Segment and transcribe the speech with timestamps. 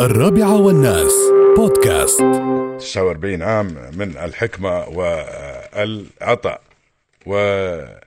[0.00, 1.12] الرابعة والناس
[1.56, 2.18] بودكاست.
[2.20, 6.62] 49 عام من الحكمة والعطاء.
[7.26, 7.98] وتحل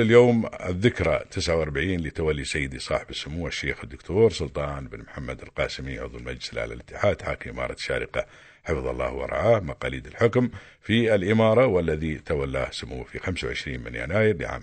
[0.00, 6.52] اليوم الذكرى 49 لتولي سيدي صاحب السمو الشيخ الدكتور سلطان بن محمد القاسمي عضو المجلس
[6.52, 8.26] الأعلى للاتحاد حاكم إمارة الشارقة
[8.64, 10.50] حفظ الله ورعاه مقاليد الحكم.
[10.80, 14.62] في الإمارة والذي تولاه سموه في 25 من يناير لعام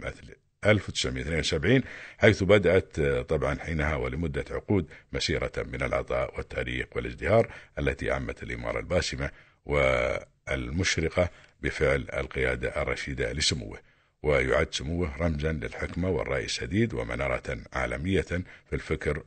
[0.66, 1.82] 1972
[2.18, 9.30] حيث بدأت طبعا حينها ولمدة عقود مسيرة من العطاء والتاريخ والازدهار التي عمت الإمارة الباسمة
[9.66, 11.30] والمشرقة
[11.62, 13.80] بفعل القيادة الرشيدة لسموه.
[14.24, 19.24] ويعد سموه رمزا للحكمة والرأي السديد ومنارة عالمية في الفكر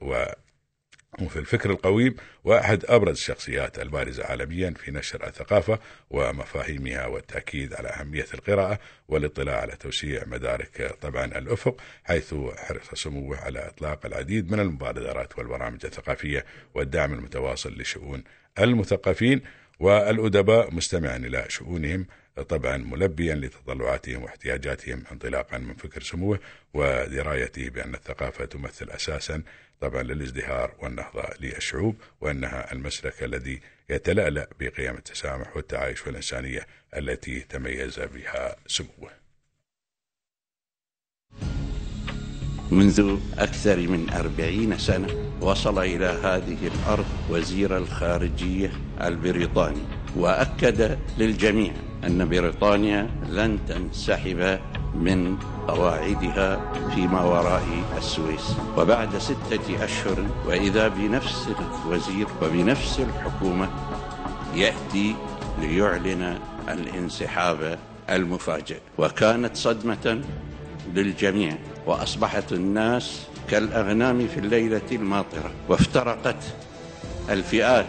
[1.20, 5.78] وفي الفكر القويم واحد أبرز الشخصيات البارزه عالميا في نشر الثقافة
[6.10, 13.68] ومفاهيمها والتأكيد على أهمية القراءة والاطلاع على توسيع مدارك طبعا الأفق حيث حرص سموه على
[13.68, 18.24] إطلاق العديد من المبادرات والبرامج الثقافية والدعم المتواصل لشؤون
[18.58, 19.40] المثقفين
[19.80, 22.06] والأدباء مستمعا إلى شؤونهم
[22.42, 26.40] طبعا ملبيا لتطلعاتهم واحتياجاتهم انطلاقا من فكر سموه
[26.74, 29.42] ودرايته بأن الثقافة تمثل أساسا
[29.80, 38.56] طبعا للازدهار والنهضة للشعوب وأنها المسلك الذي يتلألأ بقيم التسامح والتعايش والإنسانية التي تميز بها
[38.66, 39.10] سموه.
[42.70, 49.82] منذ أكثر من أربعين سنة وصل إلى هذه الأرض وزير الخارجية البريطاني
[50.16, 51.72] وأكد للجميع
[52.06, 54.58] أن بريطانيا لن تنسحب
[54.94, 55.36] من
[55.68, 56.60] قواعدها
[56.94, 57.64] فيما وراء
[57.98, 58.56] السويس.
[58.78, 61.48] وبعد ستة أشهر وإذا بنفس
[61.84, 63.68] الوزير وبنفس الحكومة
[64.54, 65.14] يأتي
[65.60, 67.78] ليعلن الانسحاب
[68.10, 68.78] المفاجئ.
[68.98, 70.20] وكانت صدمة
[70.94, 75.50] للجميع وأصبحت الناس كالأغنام في الليلة الماطرة.
[75.68, 76.42] وافترقت
[77.30, 77.86] الفئات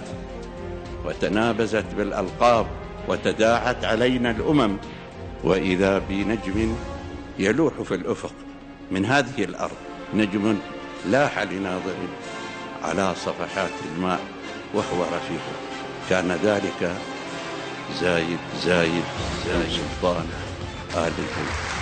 [1.06, 2.66] وتنابزت بالألقاب
[3.08, 4.78] وتداعت علينا الأمم
[5.44, 6.76] وإذا بنجم
[7.40, 8.34] يلوح في الأفق
[8.92, 9.78] من هذه الأرض
[10.14, 10.58] نجم
[11.06, 11.96] لاح لناظر
[12.84, 14.20] على صفحات الماء
[14.74, 15.42] وهو رفيق.
[16.10, 16.96] كان ذلك
[18.02, 19.04] زايد زايد
[19.46, 20.26] زايد سلطان
[20.96, 21.77] آل البيت.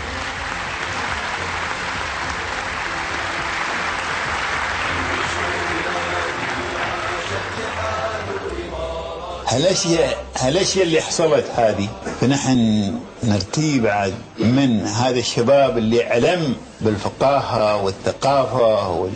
[9.47, 11.89] هالاشياء هالاشياء اللي حصلت هذه؟
[12.21, 19.11] فنحن نرتي بعد من هذا الشباب اللي علم بالفقاهة والثقافة وال...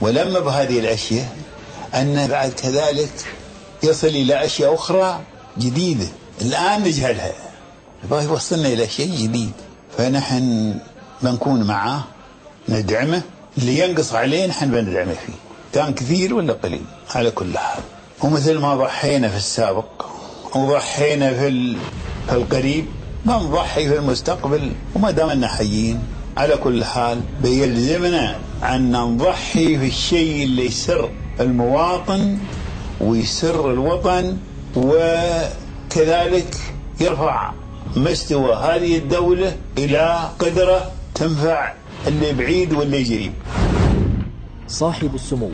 [0.00, 1.36] ولم بهذه الأشياء
[1.94, 3.10] أن بعد كذلك
[3.82, 5.20] يصل إلى أشياء أخرى
[5.58, 6.06] جديدة.
[6.40, 7.32] الآن نجهلها.
[8.04, 9.52] يبغى يوصلنا إلى شيء جديد.
[9.98, 10.74] فنحن
[11.22, 12.04] بنكون معاه
[12.68, 13.22] ندعمه.
[13.58, 15.32] اللي ينقص عليه نحن بندعمه فيه.
[15.74, 16.84] كان كثير ولا قليل؟
[17.14, 17.82] على كل حال.
[18.22, 20.06] ومثل ما ضحينا في السابق
[20.54, 21.76] وضحينا في
[22.28, 22.86] في القريب
[23.24, 25.98] بنضحي في المستقبل وما دامنا حيين.
[26.36, 32.38] على كل حال بيلزمنا أن نضحي في الشيء اللي يسر المواطن
[33.00, 34.36] ويسر الوطن
[34.76, 36.56] وكذلك
[37.00, 37.52] يرفع
[37.96, 41.72] مستوى هذه الدولة إلى قدرة تنفع
[42.06, 43.32] اللي بعيد واللي قريب
[44.68, 45.50] صاحب السمو.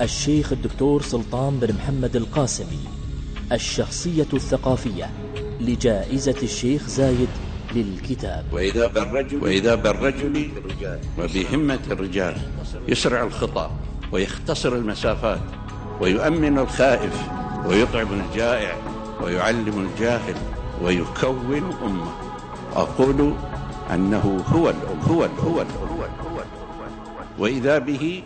[0.00, 2.78] الشيخ الدكتور سلطان بن محمد القاسمي
[3.52, 5.10] الشخصية الثقافية
[5.60, 7.28] لجائزة الشيخ زايد
[7.74, 10.50] للكتاب وإذا بالرجل وإذا بالرجل
[11.18, 12.36] وبهمة الرجال
[12.88, 13.70] يسرع الخطى
[14.12, 15.40] ويختصر المسافات
[16.00, 17.28] ويؤمن الخائف
[17.66, 18.76] ويطعم الجائع
[19.22, 20.34] ويعلم الجاهل
[20.82, 22.12] ويكون أمة
[22.76, 23.34] أقول
[23.94, 26.08] أنه هو الأم هو الأم هو الأم
[27.38, 28.22] وإذا به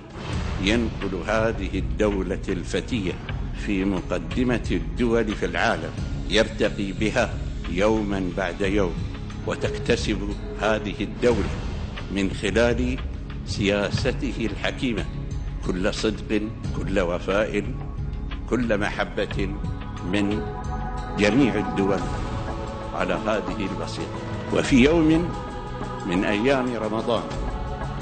[0.62, 3.12] ينقل هذه الدولة الفتية
[3.66, 5.90] في مقدمة الدول في العالم
[6.30, 7.34] يرتقي بها
[7.70, 8.94] يوما بعد يوم
[9.46, 10.28] وتكتسب
[10.60, 11.50] هذه الدولة
[12.14, 12.98] من خلال
[13.46, 15.04] سياسته الحكيمة
[15.66, 16.42] كل صدق
[16.76, 17.64] كل وفاء
[18.50, 19.48] كل محبة
[20.12, 20.42] من
[21.18, 22.00] جميع الدول
[22.94, 24.18] على هذه البسيطة.
[24.52, 25.28] وفي يوم
[26.06, 27.22] من أيام رمضان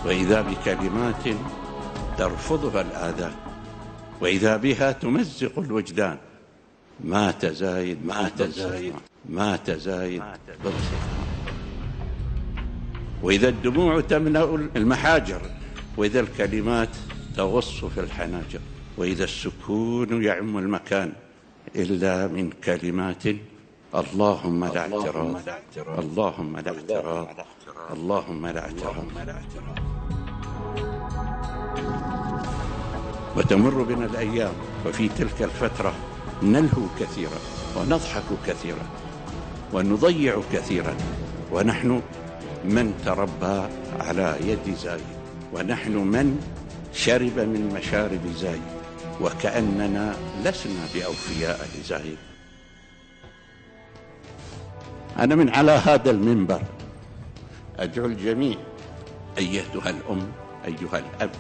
[0.07, 1.25] وإذا بكلمات
[2.21, 3.33] ترفضها الآذان
[4.21, 6.19] وإذا بها تمزق الوجدان.
[7.05, 8.95] مات زايد مات زايد
[9.29, 10.23] مات زايد
[13.23, 15.41] وإذا الدموع تملأ المحاجر
[15.97, 16.89] وإذا الكلمات
[17.37, 18.61] تغص في الحناجر.
[18.97, 21.13] وإذا السكون يعم المكان
[21.77, 23.23] إلا من كلمات
[23.95, 25.41] اللهم لا اعتراض.
[25.99, 27.29] اللهم لا اعتراض.
[27.93, 30.00] اللهم لا اعتراض.
[33.37, 34.53] وتمر بنا الأيام
[34.87, 35.95] وفي تلك الفترة
[36.43, 37.39] نلهو كثيرا
[37.77, 38.87] ونضحك كثيرا
[39.73, 40.95] ونضيع كثيرا
[41.53, 42.03] ونحن
[42.65, 43.69] من تربى
[44.01, 45.21] على يد زايد
[45.55, 46.41] ونحن من
[46.93, 48.63] شرب من مشارب زايد
[49.21, 52.19] وكأننا لسنا بأوفياء لزايد
[55.19, 56.63] أنا من على هذا المنبر.
[57.79, 58.57] أدعو الجميع
[59.39, 60.33] أيتها الأم
[60.65, 61.31] أيها الأب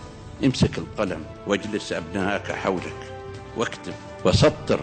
[0.44, 3.12] امسك القلم واجلس أبنائك حولك
[3.56, 3.92] واكتب
[4.24, 4.80] وسطر.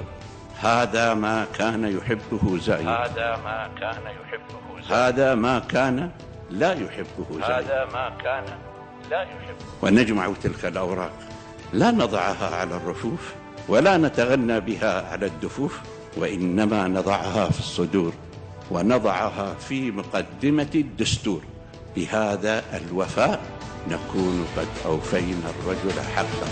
[0.60, 2.88] هذا ما كان يحبه زايد.
[2.88, 6.10] هذا ما كان يحبه زيد هذا ما كان
[6.50, 7.44] لا يحبه زايد.
[7.44, 8.46] هذا ما كان
[9.12, 9.66] لا يحبه.
[9.82, 11.12] ونجمع تلك الأوراق.
[11.74, 13.34] لا نضعها على الرفوف
[13.68, 15.80] ولا نتغنى بها على الدفوف
[16.18, 18.14] وإنما نضعها في الصدور
[18.72, 21.42] ونضعها في مقدمة الدستور.
[21.96, 23.40] بهذا الوفاء
[23.90, 26.48] نكون قد أوفينا الرجل حقه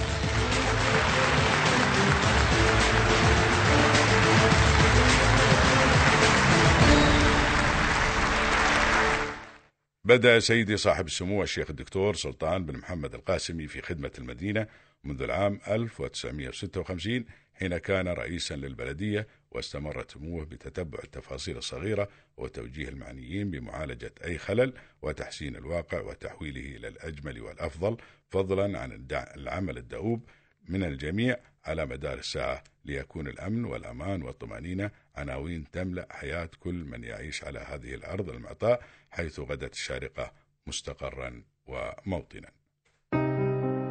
[10.06, 14.68] بدأ سيدي صاحب السمو الشيخ الدكتور سلطان بن محمد القاسمي في خدمة المدينة
[15.04, 22.08] منذ العام 1956 حين كان رئيسا للبلدية واستمر سموه بتتبع التفاصيل الصغيرة
[22.38, 27.98] وتوجيه المعنيين بمعالجة أي خلل وتحسين الواقع وتحويله إلى الأجمل والأفضل
[28.30, 29.06] فضلا عن
[29.36, 30.30] العمل الدؤوب
[30.70, 32.64] من الجميع على مدار الساعة.
[32.86, 38.82] ليكون الأمن والأمان والطمأنينة عناوين تملأ حياة كل من يعيش على هذه الأرض المعطاء
[39.12, 40.32] حيث غدت الشارقة
[40.68, 42.50] مستقرا وموطنا.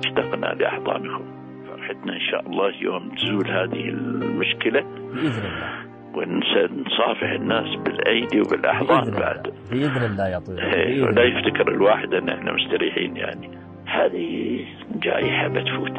[0.05, 1.45] اشتقنا لأحضانكم.
[1.67, 5.04] فرحتنا إن شاء الله يوم تزول هذه المشكلة.
[5.15, 5.85] بإذن الله.
[6.15, 9.55] ونصافح الناس بالأيدي وبالأحضان بإذن بعد.
[9.71, 10.61] بإذن الله يا طويل.
[10.61, 11.23] إيه، ولا الله.
[11.23, 13.51] يفتكر الواحد أن إحنا مستريحين يعني.
[13.87, 14.61] هذه
[15.03, 15.99] جائحة بتفوت.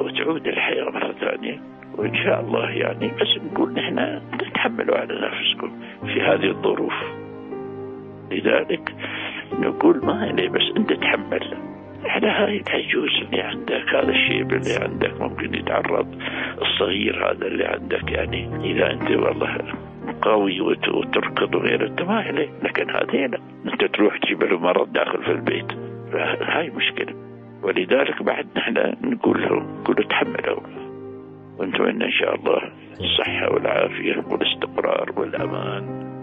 [0.00, 1.60] وتعود الحياة مرة ثانية.
[1.98, 5.72] وإن شاء الله يعني بس نقول نحن تتحملوا على نفسكم
[6.06, 6.94] في هذه الظروف.
[8.30, 8.94] لذلك
[9.52, 11.56] نقول ما عليه بس أنت تحمل.
[12.04, 16.14] على هاي العجوز اللي عندك هذا الشيب اللي عندك ممكن يتعرض.
[16.62, 19.58] الصغير هذا اللي عندك يعني إذا أنت والله
[20.22, 23.38] قوي وت- وتركض وغيره أنت ما عليه لكن هذه لا.
[23.72, 25.72] أنت تروح تجيب له مرض داخل في البيت.
[26.42, 27.14] هاي مشكلة.
[27.62, 30.60] ولذلك بعد نحن نقول لهم نقول تحملوا.
[31.58, 32.62] ونتمنى إن شاء الله.
[33.00, 36.13] الصحة والعافية والاستقرار والأمان.